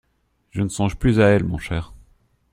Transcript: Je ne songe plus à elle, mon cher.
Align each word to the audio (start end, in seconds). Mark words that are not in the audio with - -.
Je 0.49 0.63
ne 0.63 0.67
songe 0.67 0.95
plus 0.97 1.21
à 1.21 1.27
elle, 1.27 1.43
mon 1.43 1.59
cher. 1.59 1.93